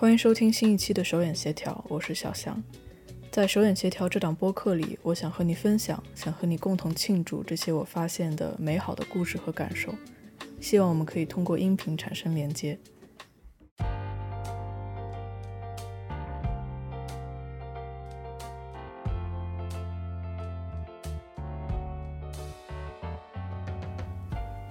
[0.00, 2.62] 欢迎收听新一期的手眼协调，我是小翔。
[3.32, 9.92] 在手眼协调这档播客里，我想和你分享，想和你共同庆祝这些我发现的美好的故事和感受。
[10.60, 12.78] 希望我们可以通过音频产生连接。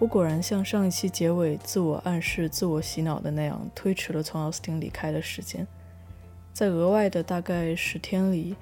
[0.08, 5.68] 果然像上一期结尾自我暗示、自我洗脑的那样，推迟了从奥斯汀离开的时间。
[6.54, 8.56] 在额外的大概十天里，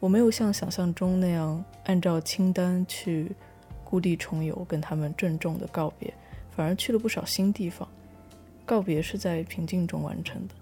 [0.00, 3.30] 我没有像想象中那样按照清单去
[3.84, 6.12] 故地重游，跟他们郑重的告别，
[6.56, 7.88] 反而去了不少新地方。
[8.64, 10.54] 告别是在平静中完成的。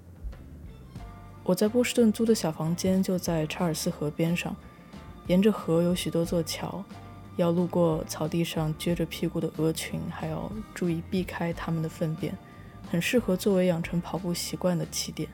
[1.42, 4.54] 我在波士顿租的小房间就在查尔斯河边上，
[5.26, 6.84] 沿着河有许多座桥。
[7.36, 12.36] 要路过草地上撅着屁股的鹅群，还要注意避开它们的粪便，
[12.90, 15.28] 很适合作为养成跑步习惯的起点。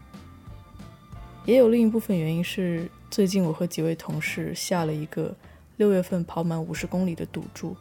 [1.47, 5.35] 也有另一部分原因是，最近我和几位同事下了一个
[5.77, 7.77] 六月份跑满五十公里的赌注。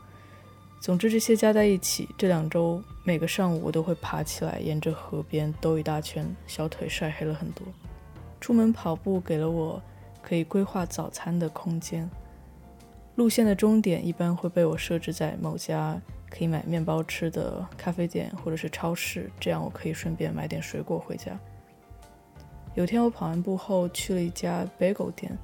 [0.79, 7.67] 总之，这些加在一起，这两周每个上午我都会爬起来，沿着河边兜一大圈，小腿晒黑了很多。
[8.39, 9.81] 出门跑步给了我
[10.21, 12.09] 可以规划早餐的空间。
[13.19, 21.37] 路线的终点一般会被我设置在某家可以买面包吃的咖啡店或者是超市，这样我可以顺便买点水果回家。
[22.75, 25.37] 有天我跑完步后去了一家 bagel 店，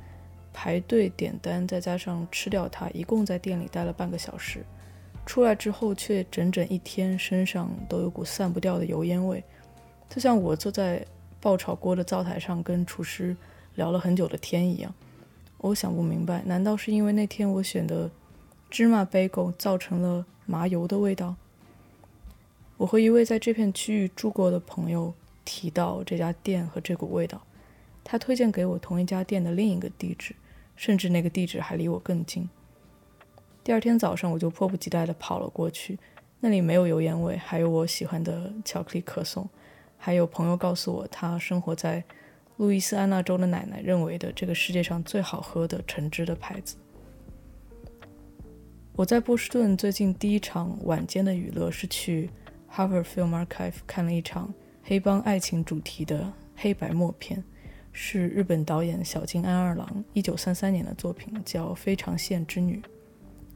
[0.53, 4.63] 排队点单，再加上吃掉它，一共在店里待了半个小时。
[5.25, 9.43] 出来之后却整整一天，身上都有股散不掉的油烟味，
[10.07, 11.05] 就像我坐在
[11.41, 13.35] 爆炒锅的灶台上跟厨师
[13.73, 14.95] 聊了很久的天一样。
[15.66, 18.11] 我想不明白，难道是因为那天我选的
[18.69, 21.35] 芝麻 bagel 造成了麻油的味道？
[22.77, 25.11] 我和一位在这片区域住过的朋友
[25.43, 27.41] 提到这家店和这股味道，
[28.03, 30.36] 他推荐给我同一家店的另一个地址，
[30.75, 32.47] 甚至那个地址还离我更近。
[33.63, 35.97] 第二天早上，我就迫不及待地跑了过去，
[36.42, 39.49] 那里没有油烟味，还有我喜欢的巧克力可颂，
[39.97, 42.03] 还有朋友告诉我他生活在。
[42.58, 46.77] 路易斯安那州的奶奶认为的这个世界上最好喝的橙汁的牌子。
[48.93, 52.30] 我在波士顿最近第一场晚间的娱乐是去
[52.71, 57.44] Harvard Film Archive 看了一场黑帮爱情主题的黑白默片，
[57.92, 62.82] 是日本导演小津安二郎1933年的作品，叫《非常线之女》。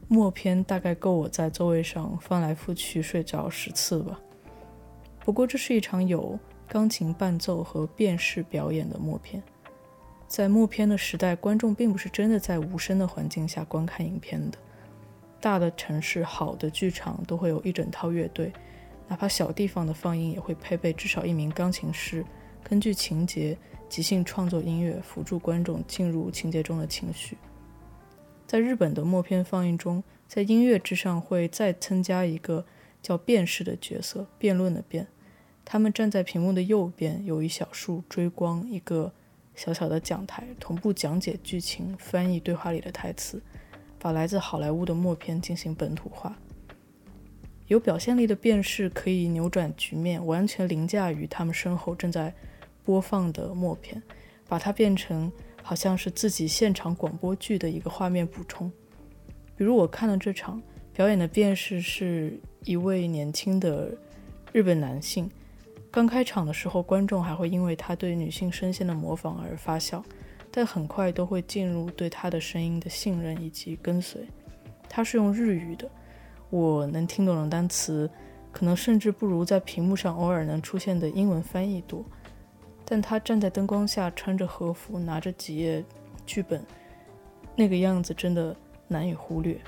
[0.08, 4.20] 默片大概够我在座位上翻来覆去睡着十次吧。
[5.24, 6.38] 不过这是一场有。
[6.72, 9.42] 钢琴伴奏和辨识表演的默片，
[10.28, 14.58] 在默片的时代，观众并不是真的在无声的环境下观看影片的。
[15.40, 18.52] 大的城市、好的剧场都会有一整套乐队，
[19.08, 22.24] 哪怕小地方的放映也会配备至少一名钢琴师，
[22.62, 27.36] 根据情节即兴创作音乐，辅助观众进入情节中的情绪。
[28.46, 32.64] 在日本的默片放映中，在音乐之上会再增加一个
[33.02, 35.08] 叫辨识的角色，辩论的辩。
[35.64, 39.12] 他们站在屏幕的右边，有一小束追光，一个
[39.54, 43.40] 小小的讲台，同步讲解剧情、翻译对话里的台词，
[43.98, 46.36] 把来自好莱坞的默片进行本土化。
[47.68, 52.34] 有表现力的辨识可以扭转局面，完全凌驾于他们身后正在
[52.84, 54.02] 播放的默片，
[54.48, 55.30] 把它变成
[55.62, 58.72] 好像是自己现场广播剧的一个画面补充。
[59.56, 60.60] 比如我看了这场
[60.92, 63.96] 表演的辨识是一位年轻的
[64.52, 65.30] 日本男性。
[65.92, 70.04] 刚开场的时候，观众还会因为他对女性声线的模仿而发笑，
[70.48, 74.20] 但很快都会进入对他的声音的信任以及跟随。
[74.88, 75.90] 他是用日语的，
[76.48, 78.08] 我能听懂的单词，
[78.52, 82.04] 可能甚至不如在屏幕上偶尔能出现的英文翻译多。
[82.84, 85.84] 但他站在灯光下，穿着和服，拿着几页
[86.24, 86.64] 剧本，
[87.56, 88.54] 那个样子真的
[88.86, 89.60] 难以忽略。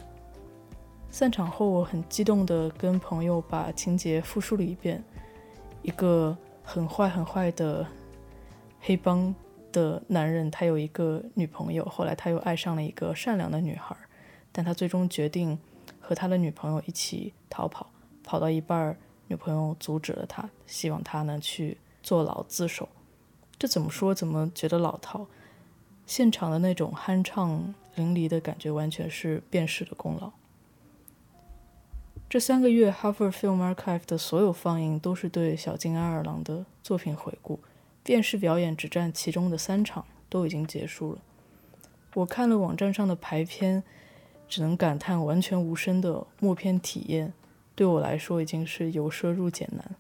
[1.10, 5.03] 散场后，我很激动地跟朋友把情节复述了一遍。
[5.82, 7.87] 一个很坏很坏的
[8.81, 9.34] 黑帮
[9.72, 13.97] 的男人，他有一个女朋友，后来他又爱上了一个善良的女孩，
[14.53, 15.59] 但他最终决定
[16.01, 17.91] 和他的女朋友一起逃跑，
[18.22, 18.97] 跑到一半，
[19.27, 22.89] 女朋友阻止了他，希望他呢去坐牢自首。
[23.59, 25.27] 这怎么说怎么觉得老套？
[26.04, 30.30] 现场的那种酣畅淋漓的感觉，完全是辨识的功劳。
[32.32, 37.60] 这三个月，Harvard Film Archive 的所有放映都是对小金安尔郎的作品回顾，
[38.02, 41.18] 电视表演只占其中的三场，都已经结束了。
[42.14, 43.82] 我看了网站上的排片，
[44.48, 47.34] 只能感叹完全无声的默片体验，
[47.74, 49.94] 对我来说已经是由奢入俭难。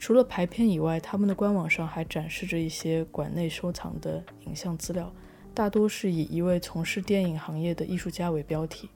[0.00, 5.12] 除了排片以外，他们的官网上还展示着一些馆内收藏的影像资料，
[5.54, 8.90] 大多是以一位从事电影行业的艺术家为标题。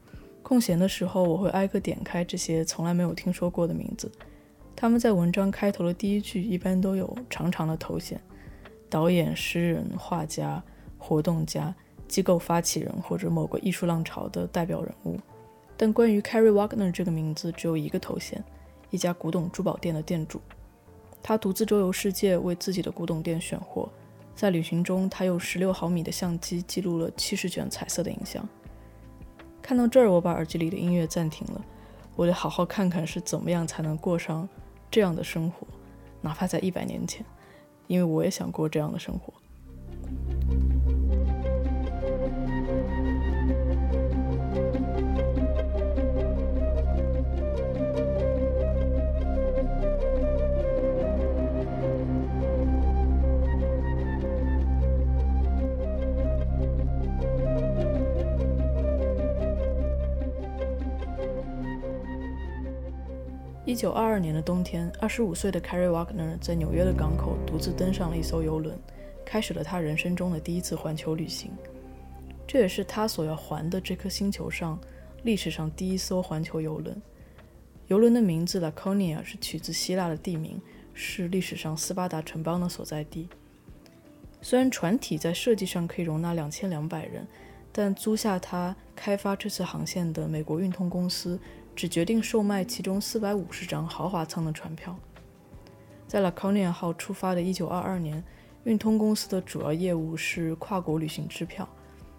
[0.49, 4.11] 空闲的时候，我会挨个点开这些从来没有听说过的名字。
[4.75, 8.19] 他们在文章开头的第一句一般都有长长的头衔：
[8.89, 10.63] 导演、诗人、画家、
[10.97, 11.75] 活动家、
[12.09, 15.19] 机构发起人或者某个艺术浪潮的代表人物。
[15.77, 18.43] 但关于 Carrie Wagner 这个名字，只有一个头衔：
[18.89, 20.41] 一家古董珠宝店的店主。
[21.23, 23.87] 他独自周游世界，为自己的古董店选货。
[24.35, 28.49] 在旅行中，他用十六毫米的相机记录了七十卷彩色的影像。
[29.69, 31.63] 看到这儿，我把耳机里的音乐暂停了。
[32.17, 34.49] 我得好好看看是怎么样才能过上
[34.91, 35.67] 这样的生活，
[36.23, 37.23] 哪怕在一百年前，
[37.87, 39.31] 因为我也想过这样的生活。
[63.69, 68.75] 一九二二年的冬天，二十五岁的 Carrie Wagner 在纽约的港口独自登上了一艘游轮，
[69.27, 71.51] 开始了他人生中的第一次环球旅行。
[72.47, 74.81] 这也是他所要环的这颗星球上
[75.23, 76.99] 历史上第一艘环球游轮。
[77.89, 80.59] 游轮的名字 Laconia 是取自希腊的地名，
[80.95, 83.29] 是历史上斯巴达城邦的所在地。
[84.41, 87.29] 虽然船体在设计上可以容纳两千两百人，
[87.71, 91.39] 但租下它开发这次航线的美国运通公司。
[91.79, 94.99] 只决定售卖其中四百五十张豪华舱的船票。
[96.09, 98.21] 在 Laconia 号出发的一九二二年，
[98.65, 101.69] 运通公司的主要业务是跨国旅行支票。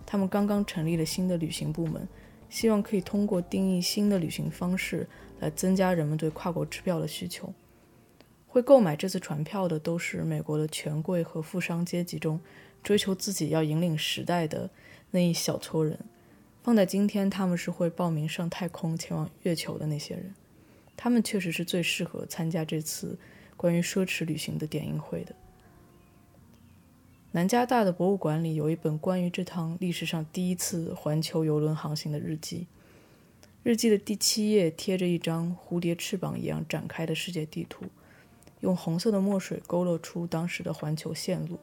[0.06, 2.07] 他们刚刚成立了新的旅行部门，
[2.50, 5.06] 希望可以通过定义新的旅行方式
[5.41, 7.53] 来增加人们对跨国支票的需求。
[8.47, 12.39] 会购买这次船票的都是美国的权贵和富商阶级中
[12.81, 14.69] 追求自己要引领时代的
[15.11, 16.00] 那一小撮人。
[16.61, 20.33] 放在今天，他们是会报名上太空、前往月球的那些人。
[20.97, 23.17] 他们确实是最适合参加这次
[23.56, 25.33] 关于奢侈旅行的点映会的。
[27.31, 32.67] 南加大的博物馆里有一本关于这趟历史上第一次环球游轮航行的日记。
[33.63, 37.85] 日记的第七页贴着一张蝴蝶翅膀一样展开的世界地图，
[38.61, 41.59] 用红色的墨水勾勒出当时的环球线路，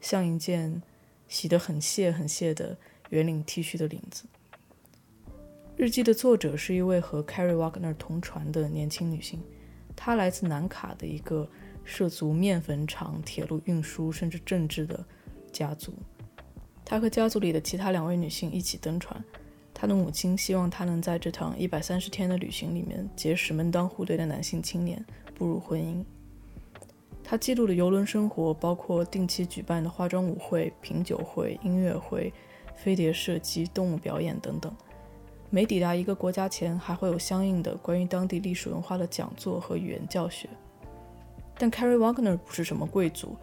[0.00, 0.80] 像一件
[1.28, 2.78] 洗得很屑很屑的
[3.10, 4.24] 圆领 T 恤的领子。
[5.76, 9.40] 日记的作者是一位和 Carrie Wagner 同船的年轻女性，
[9.94, 11.48] 她来自南卡的一个
[11.84, 15.04] 涉足面粉厂、铁路运输甚至政治的
[15.52, 15.94] 家族。
[16.84, 19.24] 她和家族里的其他两位女性一起登船。
[19.72, 25.02] 她的母亲希望她能在这趟一百三十天的旅行里面结识门当户对的男性青年，
[25.34, 26.04] 步入婚姻。
[27.24, 32.30] 她记录的游轮生活包括定期举办的化妆舞会、品酒会、音乐会、
[32.82, 34.74] 飞碟射击、动物表演等等。
[35.50, 40.48] 每抵达一个国家前，还会有相应的关于当地历史文化的讲座和语言教学。
[41.58, 43.36] 但 Carrie Wagner 不是什么贵族，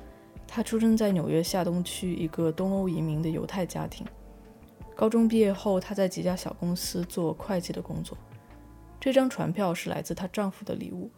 [0.47, 4.07] 他出生在纽约下东区一个东欧移民的犹太家庭。
[4.95, 8.17] 高中毕业后，他在几家小公司做会计的工作。
[8.99, 11.11] 这张船票是来自她丈夫的礼物，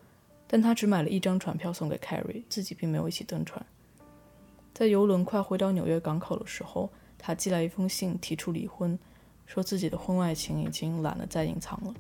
[0.46, 3.66] 但她只买了一张船票送给 Carrie，自己并没有一起登船。
[4.74, 8.98] 在游轮快回到纽约港口的时候，他寄来一封信，提出离婚。
[9.46, 11.94] 说自己的婚外情已经懒得再隐藏了。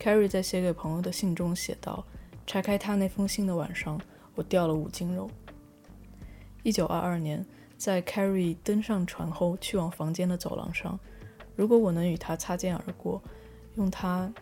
[0.00, 2.04] Carrie 在写给朋友的信中写道
[2.46, 4.00] ：“拆开他那封信的晚上，
[4.34, 5.30] 我掉了五斤肉。”
[6.64, 10.98] 一九二二年，在 Carrie 登上船后去往房间的走廊上，
[11.54, 13.22] 如果我能与他擦肩而过，
[13.76, 14.32] 用他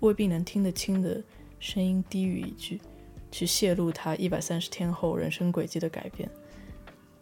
[0.00, 1.22] 未必能听得清的
[1.58, 2.80] 声音低语一句，
[3.30, 6.30] 去泄露他一百三十天后人生轨迹的改变：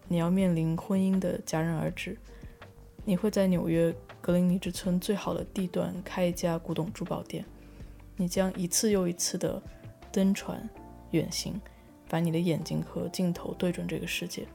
[0.06, 2.16] 你要面临婚姻的戛然而止，
[3.08, 3.94] 你会在纽约。
[4.20, 7.42] 格林尼治村最好的地段开一家古董珠宝店，
[8.16, 9.62] 你将一次又一次的
[10.12, 10.68] 登船
[11.12, 11.58] 远行，
[12.10, 14.46] 把你的眼睛和镜头对准这个世界。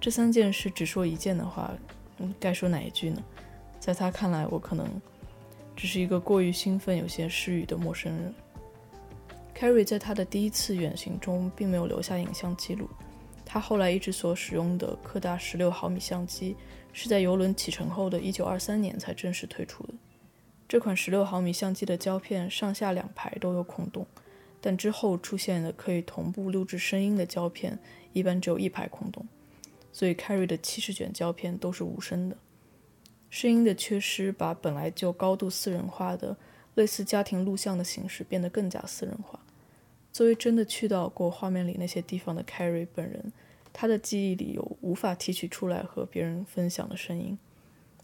[0.00, 1.72] 这三件事只说一件的话，
[2.40, 3.22] 该说哪一句呢？
[3.78, 4.88] 在他看来，我可能
[5.76, 8.34] 只是一个过于兴奋、有些失语的陌生人。
[9.54, 12.88] Carrie 在他的第一次远行中并没有留下影像记录，
[13.44, 16.56] 他后来一直所使用的柯达十六毫米相机。
[16.96, 19.94] 是在游轮启程后的1923年才正式推出的。
[20.68, 24.06] 这款16毫米相机的胶片上下两排都有孔洞，
[24.60, 27.76] 但之后出现的可以同步录制声音的胶片
[28.12, 29.26] 一般只有一排孔洞，
[29.92, 32.36] 所以 Carry 的七十卷胶片都是无声的。
[33.28, 36.36] 声音的缺失把本来就高度私人化的
[36.76, 39.40] 类似家庭录像的形式变得更加私人化。
[40.14, 43.32] 作为真的去到过画面里那些地方的 Carrie 本人，
[43.72, 47.36] 他的记忆里有无法提取出来和别人分享的声音，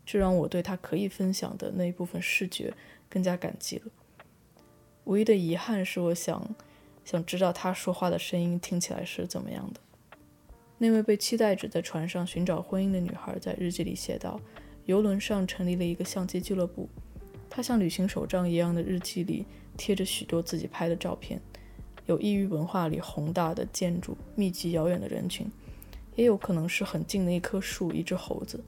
[0.05, 2.75] 这让我对他可以分享的那一部分视觉
[3.09, 3.85] 更加感激了。
[5.05, 6.57] 唯一的遗憾是，我想
[7.05, 9.79] 想知道他说话的声音听起来是怎么样的。
[10.79, 14.41] 那位被期待着在船上寻找婚姻的女孩在日记里写道
[14.87, 16.89] ：“游轮上成立了一个相机俱乐部，
[17.49, 21.41] 她像旅行手账一样的日记里贴着许多自己拍的照片。”
[22.07, 25.47] 有异域文化里宏大的建筑、密集遥远的人群，
[26.17, 28.61] 也有可能是很近的一棵树、一只猴子。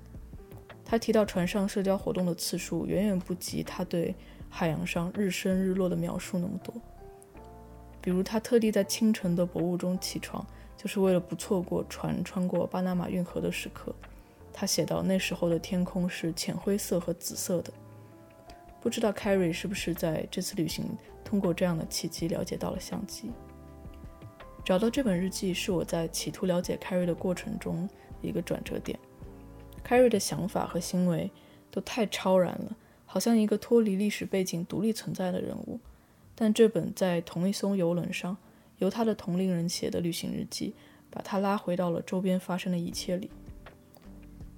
[0.85, 4.15] 他提到船上社交活动的次数远远不及他对
[4.51, 6.75] 海洋上日升日落的描述那么多。
[8.01, 10.45] 比如，他特地在清晨的薄雾中起床，
[10.77, 13.95] 就是为了不错过船穿过巴拿马运河的时刻。
[14.53, 17.73] 他写到，那时候的天空是浅灰色和紫色的。
[18.83, 20.85] 不知道 Carrie 是不是在这次旅行。
[21.25, 23.31] 通过这样的契机了解到了相机。
[24.63, 27.89] 找到这本日记是我在企图了解 Carrie 的过程中
[28.21, 28.99] 一个转折点。
[29.83, 31.31] Carrie 的想法和行为
[31.71, 35.81] 都太超然了，好像一个脱离历史背景、独立存在的人物。
[36.35, 38.37] 但这本在同一艘游轮上
[38.77, 40.75] 由他的同龄人写的旅行日记，
[41.09, 43.31] 把他拉回到了周边发生的一切里。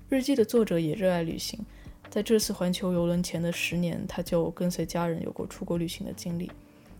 [0.08, 1.64] 日记的作者也热爱旅行，
[2.14, 6.48] 在这次环球游轮前的十年，他就跟随家人有过出国旅行的经历。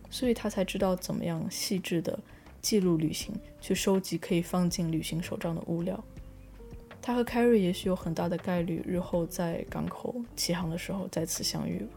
[0.09, 2.19] 所以他才知道怎么样细致地
[2.61, 6.03] 记录旅行，去收集可以放进旅行手账的物料。
[7.01, 11.87] 他和 Carrie 也许有很大的概率日后在港口起航的时候再次相遇了。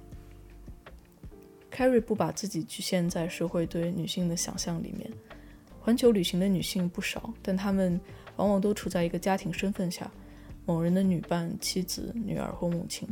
[1.72, 5.10] Carrie 不把自己局限在社会对女性的想象里面。
[5.80, 8.00] 环球旅行的女性不少，但她们
[8.36, 10.08] 往往都处在一个家庭身份下，
[10.68, 13.08] 某人的女伴、妻子、女儿或母亲。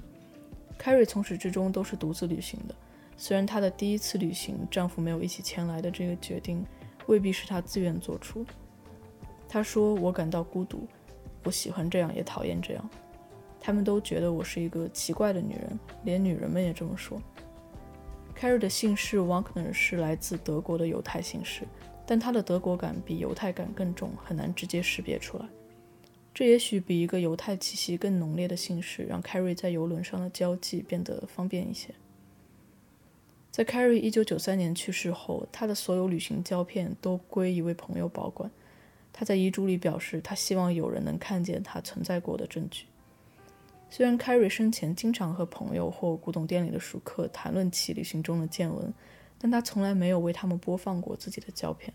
[0.79, 2.75] Carrie 从始至终都是独自旅行的。
[3.17, 6.63] 虽然她的第一次旅行，丈夫没有一起前来的这个决定，
[7.07, 8.45] 未必是她自愿做出。
[9.49, 10.87] 她说：“我感到孤独，
[11.45, 12.91] 我喜欢这样，也讨厌这样。
[13.59, 17.19] 他们都觉得我是一个奇怪的女人，连女人们也这么说。”
[18.39, 21.63] Carrie 的姓氏 wangner 是来自德国的犹太姓氏，
[22.07, 25.47] 但她的德国感比犹太感更重，很难直接识别出来。
[26.37, 31.95] 这也许比一个犹太气息更浓烈的姓氏，让 Carrie 在游轮上的交际变得方便一些。
[33.51, 38.51] 在 Carrie 一九九三年去世后，他的所有旅行胶片都归一位朋友保管。
[39.15, 42.85] 他在遗嘱里表示，他希望有人能看见他存在过的证据。
[43.89, 48.93] 虽然 Carrie 生前经常和朋友或古董店里的熟客谈论起旅行中的见闻，
[49.39, 51.95] 但他从来没有为他们播放过自己的胶片。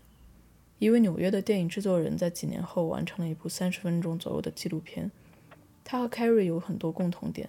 [0.78, 5.10] 一位纽约的电影制作人在几年后完成了一部三十分钟左右的纪录片。
[5.84, 7.48] 他和 Carrie 有很多共同点，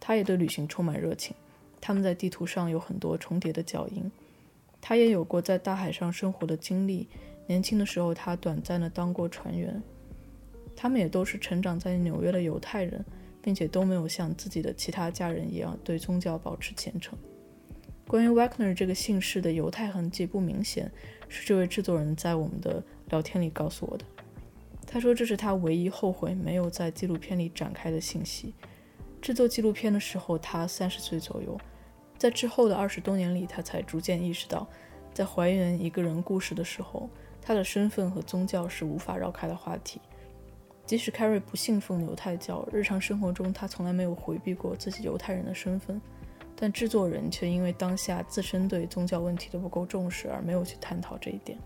[0.00, 1.36] 他也对旅行充满热情。
[1.80, 4.10] 他们在地图上有很多重叠的脚印。
[4.80, 7.08] 他也有过在大海上生活的经历。
[7.46, 9.82] 年轻的时候，他短暂的当过船员。
[10.74, 13.04] 他们也都是成长在纽约的犹太人，
[13.42, 17.16] 并且都没有像自己的其他家人一样对宗教保持虔诚。
[18.12, 20.92] 关于 Wagner 这个姓氏的犹太痕迹不明显，
[21.30, 24.04] 是这位制作人在我们的聊天里告诉我的。
[24.86, 28.52] 他说这是他唯一后悔没有在纪录片里展开的信息。
[29.22, 31.58] 制作纪录片的时候，他三十岁左右。
[32.18, 34.68] 在之后的二十多年里，他才逐渐意识到，
[35.14, 37.08] 在还原一个人故事的时候，
[37.40, 39.98] 他的身份和宗教是无法绕开的话题。
[40.84, 45.98] 即使 Carrie 不信奉犹太教，日常生活中他从来没有回避过自己犹太人的身份，
[46.62, 51.58] 但制作人却因为当下自身对宗教问题的不够重视而没有去探讨这一点。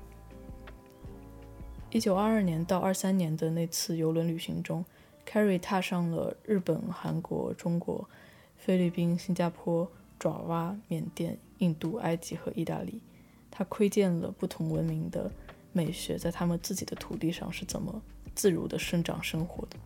[1.91, 4.83] 一九二二年到二三年的那次游轮旅行中
[5.29, 8.09] ，Carrie 踏上了日本、韩国、中国、
[8.57, 9.87] 菲律宾、新加坡。
[10.19, 13.03] 爪哇、缅甸、印度、埃及和意大利，
[13.51, 15.31] 他窥见了不同文明的
[15.75, 18.01] 美学在他们自己的土地上是怎么
[18.35, 19.77] 自如的生长生活的。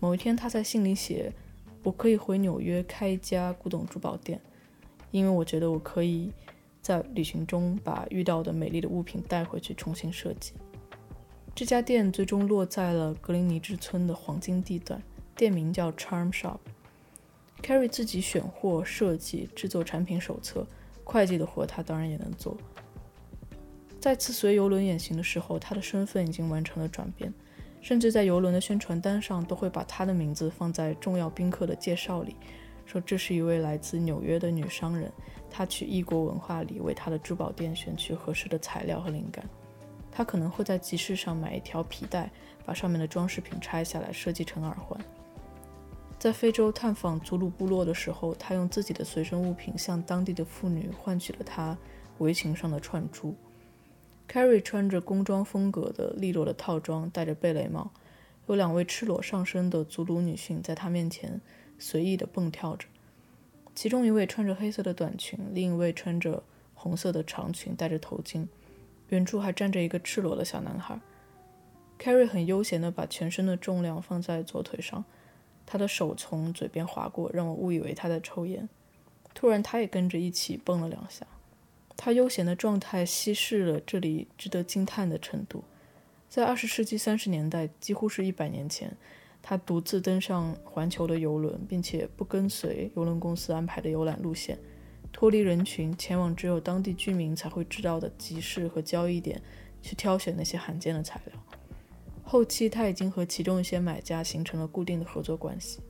[0.00, 1.32] 某一天，他在信里写
[1.82, 4.40] ：“我可以回纽约开一家古董珠宝店，
[5.10, 6.30] 因为我觉得我可以
[6.82, 10.52] 在旅行中把遇到的美丽的物品带回去重新设计。”
[11.54, 15.02] 这家店最终落在了格林尼治村的黄金地段，
[15.34, 16.58] 店名叫 Charm Shop。
[17.62, 20.66] Carrie 自己选货、设计、制作产品手册，
[21.04, 22.56] 会计的活他当然也能做。
[24.00, 27.34] 再次随游轮远行的时候，他的身份已经完成了转变，
[27.80, 32.36] 甚至在游轮的宣传单上都会把他的名字放在重要宾客的介绍里，
[32.84, 35.10] 说这是一位来自纽约的女商人，
[35.50, 39.44] 她去异国文化里为她的珠宝店选取合适的材料和灵感。
[40.10, 42.30] 她可能会在集市上买一条皮带，
[42.66, 45.00] 把上面的装饰品拆下来设计成耳环。
[46.18, 51.78] 在非洲探访祖鲁部落的时候，他用自己的随身物品向当地的妇女换取了他
[52.18, 53.34] 围裙上的串珠。
[54.30, 57.90] Carrie 穿着工装风格的利落的套装，戴着贝雷帽，
[58.46, 61.40] 有两位赤裸上身的祖鲁女性在她面前
[61.80, 62.86] 随意地蹦跳着，
[63.74, 66.44] 其中一位穿着黑色的短裙，另一位穿着
[66.74, 68.46] 红色的长裙，戴着头巾，
[69.08, 71.00] 远处还站着一个赤裸的小男孩。
[71.98, 75.04] Carrie 很悠闲地把全身的重量放在左腿上，
[75.66, 78.68] 他的手从嘴边划过，让我误以为他在抽烟。
[79.34, 81.26] 突然，他也跟着一起蹦了两下。
[81.96, 85.64] 他悠闲的状态稀释了这里值得惊叹的程度。
[86.28, 88.96] 在二十世纪三十年代，几乎是一百年前，
[89.42, 94.56] 他独自登上环球的游轮，并且不跟随游轮公司安排的游览路线，
[95.12, 99.42] 脱离人群，前往只有当地居民才会知道的集市和交易点，
[99.82, 101.34] 去挑选那些罕见的材料。
[102.22, 105.80] 后期，他已经和其中一些买家形成了固定的合作关系。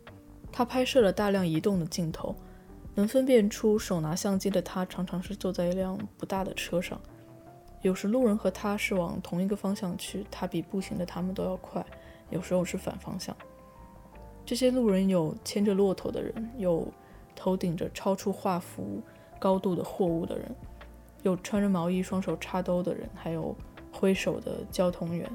[0.50, 2.35] 他拍摄了大量移动的镜头。
[3.00, 7.00] 能分辨出手拿相机的他，常常是坐在一辆不大的车上。
[7.80, 11.83] 有时路人和他是往同一个方向去，他比步行的他们都要快；
[12.28, 13.35] 有时候是反方向。
[14.45, 16.87] 这些路人有牵着骆驼的人，有
[17.35, 19.00] 头顶着超出画幅
[19.38, 20.54] 高度的货物的人，
[21.23, 23.57] 有穿着毛衣双手插兜的人，还有
[23.90, 25.26] 挥手的交通员。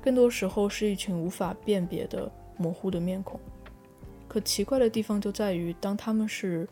[0.00, 3.38] 更多时候是一群无法辨别的模糊的面孔。
[4.26, 6.66] 可奇怪的地方就在于，当他们是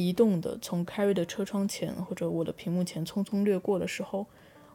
[0.00, 4.24] 移动的，从 Carrie 的车窗前或者我的屏幕前匆匆掠过的时候，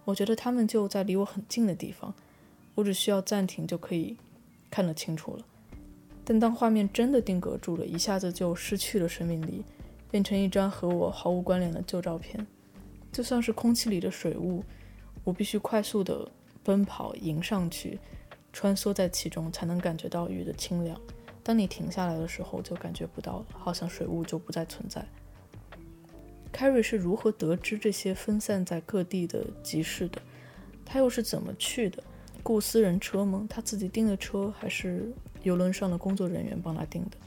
[0.03, 2.13] 我觉得他们就在离我很近的地方，
[2.75, 4.15] 我只需要暂停就可以
[4.69, 5.43] 看得清楚了。
[6.23, 9.63] 但当画面真的定格住了，一下子就失去了生命力，
[10.11, 12.45] 变成一张和我毫无关联的旧照片，
[13.11, 14.63] 就像是空气里的水雾，
[15.23, 16.31] 我必须快速地
[16.63, 17.97] 奔跑迎上去，
[18.53, 20.95] 穿梭在其中，才能感觉到雨的清凉。
[21.45, 25.05] 当你停下来的时候，就感觉不到了，好像水雾就不再存在。
[26.51, 30.19] Carrie 是如何得知这些分散在各地的集市的？
[30.83, 32.01] 他又是怎么去的？
[32.41, 33.45] 雇私人车吗？
[33.47, 37.17] 他自己订的车，还是游轮上的工作人员帮他订的？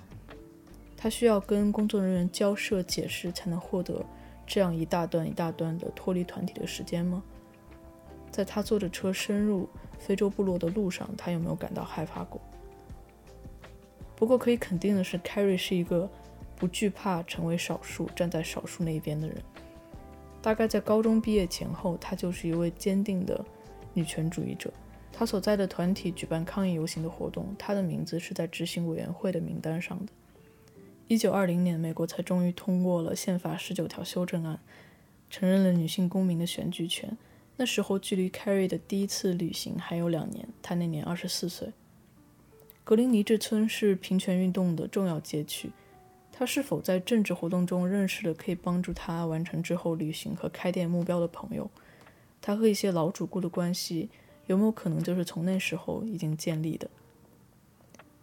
[0.97, 4.05] 他需要跟工作人员交涉解释，才能获得
[4.45, 7.23] 这样一大段一大段的脱离团体的时间吗？
[8.33, 12.41] 在他坐着车深入非洲部落的路上，他有没有感到害怕过？
[14.19, 16.11] 不过可以肯定的是，Carrie 是一个
[16.57, 19.37] 不惧怕成为少数、站在少数那一边的人。
[20.43, 23.45] 大概在高中毕业前后，她就是一位坚定的
[23.95, 24.73] 女权主义者。
[25.13, 30.13] 她所在的团体举办抗议游行的活动，她的名字是在执行委员会的名单上的。
[31.07, 34.59] 一九二零年，美国才终于通过了宪法十九条修正案，
[35.31, 37.17] 承认了女性公民的选举权。
[37.57, 41.73] 那时候，距离 Carrie 的第一次旅行还有两年，她那年二十四岁。
[42.89, 45.71] 格林尼治村是平权运动的重要街区。
[46.33, 51.71] 他是否在政治活动中认识了可以帮助他完成之后旅行和开店目标的朋友？
[52.41, 54.09] 他和一些老主顾的关系
[54.47, 56.89] 有没有可能就是从那时候已经建立的？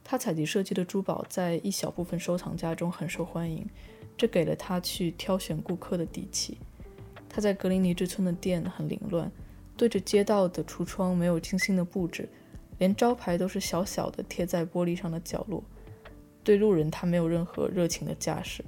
[0.04, 3.70] 他采集设计的珠宝在一小部分收藏家中很受欢迎，
[4.18, 6.58] 这给了他去挑选顾客的底气。
[7.30, 9.32] 他在格林尼治村的店很凌乱，
[9.78, 12.28] 对着街道的橱窗没有精心的布置。
[12.78, 15.64] 连招牌都是小小的贴在玻璃上的角落，
[16.44, 18.64] 对路人他没有任何热情的架势。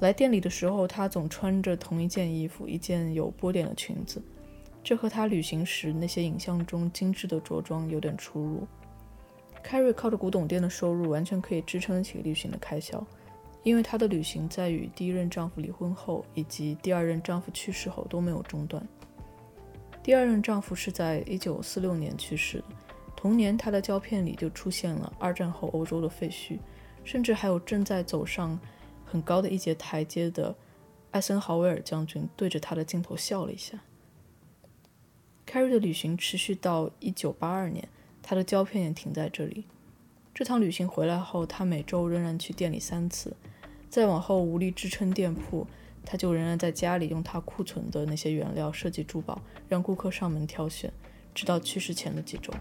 [0.00, 4.20] 来店里的时候，他总穿着同一件衣服，一件有波点的裙子，
[4.82, 8.66] 这和他旅行时那些影像中精致的着装有点出入。
[9.64, 13.06] Carrie 靠着古董店的收入完全可以支撑得起旅行的开销，
[13.62, 18.84] 因为她的旅行在与第一任丈夫离婚后以及第二任丈夫去世后都没有中断。
[20.02, 22.64] 第二任丈夫是在1946年去世的。
[23.14, 26.58] 同年，她的胶片里就出现了二战后欧洲的废墟，
[27.04, 28.58] 甚至还有正在走上
[29.04, 30.56] 很高的一节台阶的
[31.12, 33.78] 艾森豪威尔将军对着她的镜头笑了一下。
[35.46, 37.88] Carrie 的旅行持续到1982年，
[38.22, 39.64] 她的胶片也停在这里。
[40.34, 43.36] 这趟旅行回来后，她每周仍然去店里三次。
[43.88, 45.66] 再往后无力支撑店铺，
[46.04, 50.92] 他就仍然在家里用他库存的那些原料设计珠宝，让顾客上门挑选，
[51.34, 52.52] 直到去世前的几周。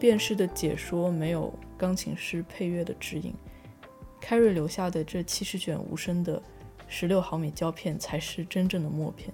[0.00, 3.34] 辨识的解说，没有钢琴师配乐的指引。
[4.20, 6.42] Carrie 留下的这七十卷无声的
[6.88, 9.30] 十六毫米胶片才是真正的默片。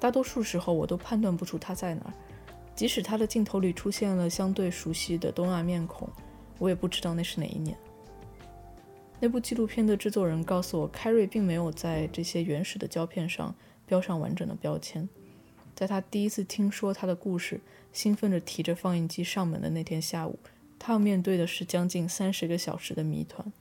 [0.00, 2.12] 大多数时候，我都判断不出他在哪儿。
[2.74, 6.08] 即使他的镜头里出现了相对熟悉的东亚面孔，
[6.58, 7.76] 我也不知道那是哪一年。
[9.20, 15.06] 那部纪录片的制作人告诉我，Carrie 并没有在这些原始的胶片上标上完整的标签。
[15.76, 17.60] 在他第一次听说他的故事，
[17.92, 20.38] 兴奋着提着放映机上门的那天下午，
[20.78, 23.52] 他要面对的是将近三十个小时的谜团。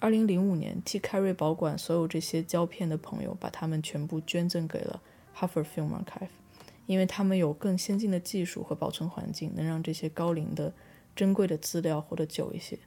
[0.00, 5.00] 二零零五年，替凯瑞保管所有这些胶片的朋友，把它们全部捐赠给了
[5.38, 6.28] Harvard Film Archive，
[6.86, 10.74] 因为他们有更先进的技术和保存环境，能让这些高龄的、
[11.14, 12.80] 珍贵的资料活得久一些。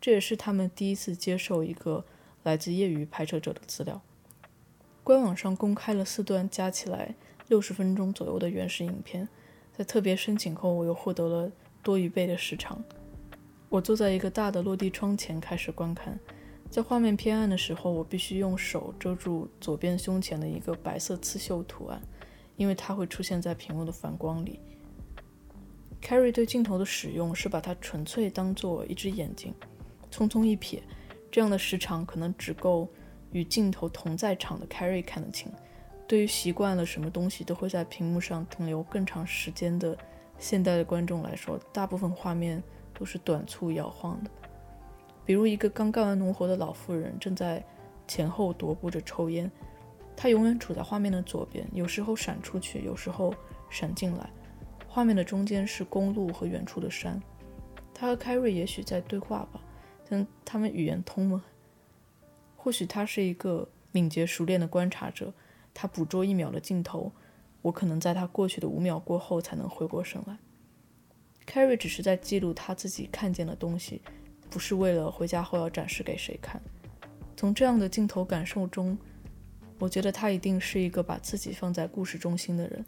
[0.00, 2.04] 这也是他们第一次接受一个
[2.44, 4.00] 来自业余拍摄者的资料。
[5.04, 7.16] 官网上公开了四段加起来
[7.52, 9.28] 六十分钟左右的原始影片，
[9.76, 12.82] 在特别申请后，我又获得了多一倍的时长。
[13.68, 16.18] 我坐在一个大的落地窗前开始观看，
[16.70, 22.00] 在画面偏暗的时候，我必须用手遮住左边胸前的一个白色刺绣图案，
[22.56, 24.58] 因为它会出现在屏幕的反光里。
[26.00, 29.52] Carrie 对镜头的使用是把它纯粹当做一只眼睛。
[30.10, 30.80] 匆匆一瞥，
[31.30, 32.88] 这样的时长可能只够
[33.30, 35.52] 与镜头同在场的 Carrie 看得清。
[36.12, 39.96] 对于习惯了什么东西都会在屏幕上停留更长时间的
[40.38, 44.30] 现代的观众来说，大部分画面都是短促摇晃的。
[45.24, 47.64] 比如一个刚干完农活的老妇人正在
[48.06, 49.50] 前后踱步着抽烟，
[50.14, 53.34] 她永远处在画面的左边，有时候闪出去，有时候
[53.70, 54.28] 闪进来。
[54.86, 57.18] 画面的中间是公路和远处的山。
[57.94, 59.62] 她和凯瑞也许在对话吧。
[60.10, 61.42] 但他们语言通吗？
[62.54, 65.32] 或许他是一个敏捷熟练的观察者，
[65.74, 67.12] 他捕捉一秒的镜头，
[67.62, 70.36] 我可能在他过去的五秒过后才能回过神来。
[71.46, 74.00] Carrie 只是在记录他自己看见的东西，
[74.48, 76.60] 不是为了回家后要展示给谁看。
[77.36, 78.96] 从这样的镜头感受中，
[79.78, 82.84] 我觉得他一定是一个把自己放在故事中心的人。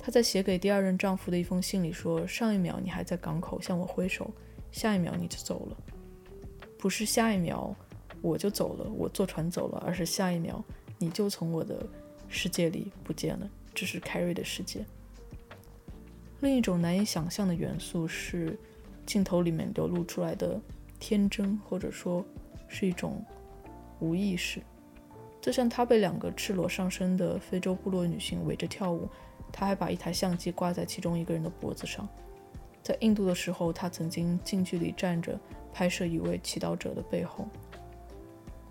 [0.00, 4.30] 他在写给第二任丈夫的一封信里说：“上一秒你还在港口向我挥手，
[4.70, 5.76] 下一秒你就走了。”
[6.78, 7.74] 不是下一秒
[8.22, 10.64] 我就走了，我坐船走了，而是下一秒
[10.98, 11.86] 你就从我的
[12.28, 13.48] 世界里不见了。
[13.74, 14.84] 这是凯瑞的世界。
[16.40, 18.58] 另一种难以想象的元素是
[19.06, 20.60] 镜头里面流露出来的
[20.98, 22.24] 天真，或者说
[22.68, 23.24] 是一种
[24.00, 24.60] 无意识。
[25.40, 29.08] 就像他被两个赤裸上身的非洲部落女性围着跳舞，
[29.52, 32.08] 他还把一台相机挂在其中一个人的脖子上。
[32.82, 35.38] 在印度的时候，他曾经近距离站着。
[35.70, 37.46] 拍摄一位祈祷者的背后，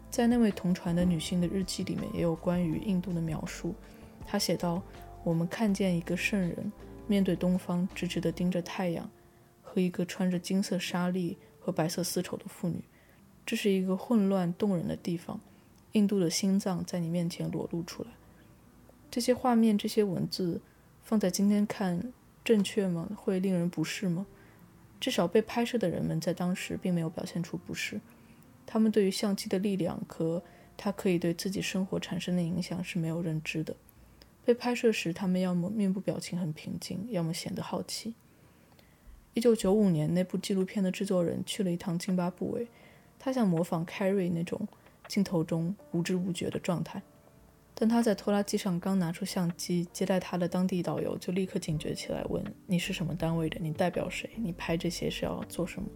[0.09, 3.75] 在那位同船的女性的日记里面，也有关于印度的描述。
[4.25, 4.81] 她写道
[5.23, 6.71] ：“我们看见一个圣人
[7.07, 9.09] 面对东方，直直地盯着太阳，
[9.61, 12.83] 和一个穿着金色纱丽和白色丝绸的妇女。
[13.45, 15.39] 这是一个混乱动人的地方，
[15.91, 18.09] 印度的心脏在你面前裸露出来。
[19.11, 20.61] 这些画面，这些文字，
[21.03, 22.11] 放在今天看，
[22.43, 23.09] 正确吗？
[23.15, 24.25] 会令人不适吗？”
[24.99, 28.01] 至少被拍摄的人们在当时并没有表现出不适，
[28.67, 30.43] 他们对于相机的力量和
[30.75, 33.75] 它可以对自己生活产生的影响是没有认知的。
[34.45, 38.13] 被拍摄时，他们要么面部表情很平静，要么显得好奇。
[39.33, 42.67] 一九九五年，那部纪录片的制作人去了一趟津巴布韦，
[43.17, 44.67] 他想模仿 Carrie 那种
[45.07, 47.01] 镜头中无知无觉的状态。
[47.79, 53.59] 但他在拖拉机上刚拿出相机，接待他的当地导游就立刻警觉起来，问：“你是什么单位的？
[53.59, 54.29] 你代表谁？
[54.37, 55.87] 你拍这些是要做什么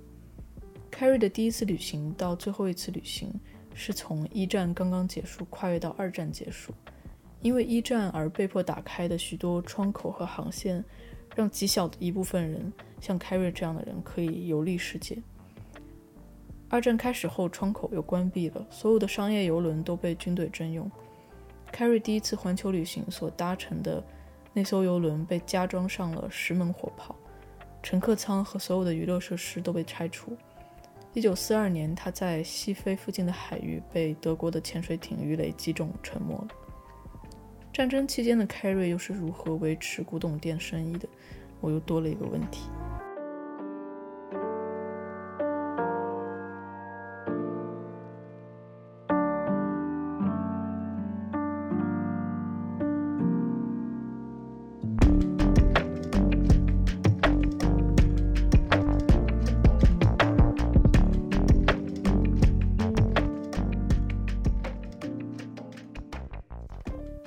[0.91, 3.33] ？”Carrie 的第一次旅行到最后一次旅行，
[3.73, 6.73] 是从一战刚刚结束跨越到二战结束，
[7.41, 10.83] 因为一战而被迫打开的许多窗口和航线，
[11.35, 15.17] 让极小的一部分人，像 Carrie 这样的人可以游历世界。
[16.69, 20.89] 二战开始后，窗口又关闭了，所有的商业游轮都被军队征用。
[21.73, 24.03] Carrie 第一次环球旅行所搭乘的
[24.53, 27.15] 那艘游轮被加装上了十门火炮，
[27.81, 30.37] 乘客舱和所有的娱乐设施都被拆除。
[31.13, 36.47] 一九四二年，他在西非附近的海域被德国的潜水艇鱼雷击中，沉没了。
[37.73, 41.07] 战争期间的开瑞又是如何维持古董店生意的？
[41.59, 42.61] 我又多了一个问题。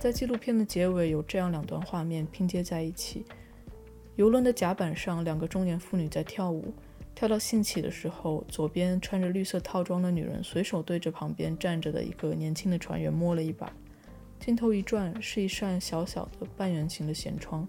[0.05, 3.25] 在纪录片的结尾，有这样两段画面拼接在一起：
[4.17, 6.75] 游轮的甲板上，两个中年妇女在跳舞，
[7.14, 13.73] 跳到兴起的时候，左边穿着绿色套装的女人随手对着旁边站着的一个年轻的船员摸了一把。
[14.38, 17.67] 镜头一转，是一扇小小的半圆形的舷窗，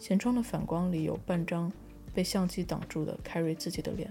[0.00, 1.72] 舷窗的反光里有半张
[2.12, 4.10] 被相机挡住的 Carrie 自己的脸。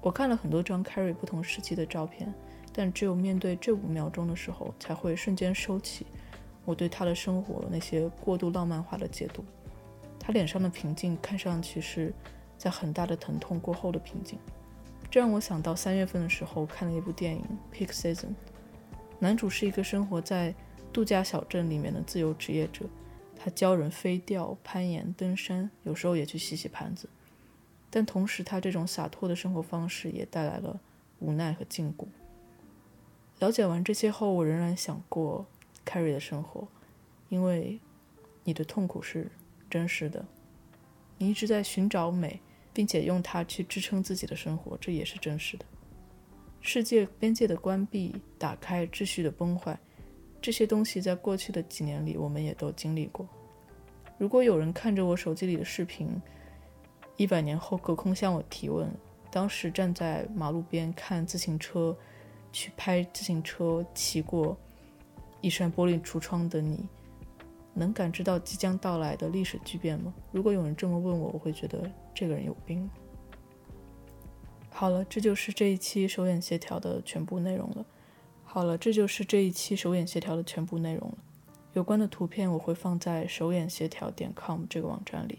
[0.00, 2.32] 我看了很多张 Carrie 不同时期的照片，
[2.72, 6.06] 但只有面对这五秒钟的时候，才会瞬间收起
[6.64, 9.44] 我对他的生活那些过度浪漫化的解读。
[10.18, 12.12] 他脸上的平静，看上去是
[12.58, 14.38] 在很大的疼痛过后的平静。
[15.10, 17.42] 这让我想到三月份的时候看了一部电影
[17.74, 18.26] 《Peak Season》，
[19.18, 20.54] 男主是一个生活在
[20.92, 22.84] 度假小镇里面的自由职业者，
[23.36, 27.08] 他教人飞钓、攀岩、登山，有时候也去洗洗盘子。
[27.88, 30.78] 但同时，他这种洒脱的生活方式也带来了
[31.18, 32.06] 无奈和禁锢。
[33.40, 35.44] 了解完这些后，我仍然想过
[35.90, 36.68] carry 的生活，
[37.28, 37.80] 因为
[38.44, 39.30] 你的痛苦是
[39.68, 40.24] 真实的，
[41.18, 42.38] 你一直在寻找美，
[42.72, 45.64] 并且用它去支撑自己的生活，这也是真实的。
[46.60, 49.78] 世界边界的关闭、打开、秩序的崩坏，
[50.40, 53.26] 这些东西在过去的几年里，我们也都经历过。
[54.18, 56.20] 如果有人看着我手机里的视频，
[57.16, 58.88] 一百年后，隔空向我提问：
[59.30, 61.96] 当时站在马路边看自行车，
[62.52, 64.56] 去拍自行车骑过
[65.40, 66.86] 一扇玻璃橱窗的你，
[67.74, 70.12] 能感知到即将到来的历史巨变吗？
[70.32, 72.88] 如果有人这么问我，我会觉得这个人有病。
[74.68, 77.84] 好了，这就是这一期手眼协调的全部内容了。
[78.44, 81.18] 好了，这就是这一期手眼协调的全部内容了。
[81.72, 85.38] 有关的图片我会放在手眼协调点 com 这个网站里。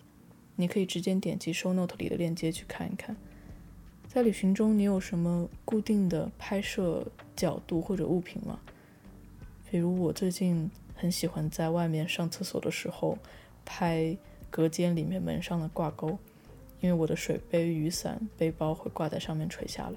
[0.56, 3.16] 你可以直接点击 Show Note 里的链接去看一看。
[4.08, 8.60] 在旅行中，你有什么固定的拍摄角度或者物品吗？
[9.72, 13.18] 比如我最近很喜欢在外面上厕所的时候
[13.64, 14.18] 拍
[14.50, 16.10] 隔间里面门上的挂钩，
[16.82, 19.96] 因为我的水杯、雨伞、背包会挂在上面垂下来。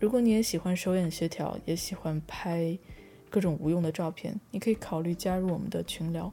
[0.00, 2.76] 如果你也喜欢手眼协调，也喜欢拍
[3.30, 6.32] 各种无用的照片，你可以考虑加入我们的群聊。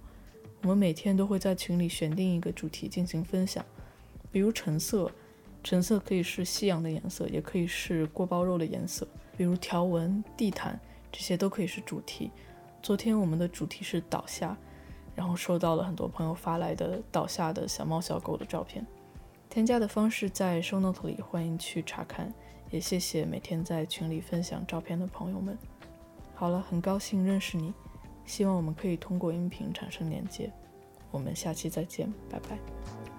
[0.63, 3.63] 我们每天都会在群里选定一个主题进行分享，
[4.31, 5.11] 比如橙色，
[5.63, 9.07] 橙色可以是夕阳的颜色，也可以是锅包肉的颜色。
[9.37, 10.79] 比如条纹、地毯，
[11.11, 12.31] 这些都可以是主题。
[12.81, 14.57] 昨天我们的主题是倒下，
[15.15, 18.85] 然后收到了很多朋友发来的倒下的小猫小狗的照片。
[19.49, 22.33] 添加的方式在 show note 里，欢迎去查看。
[22.69, 25.57] 也谢谢每天在群里分享照片的朋友们。
[26.33, 27.73] 好了，很高兴认识你。
[28.25, 30.49] 希望我们可以通过音频产生连接。
[31.11, 33.10] 我们下期再见，拜拜。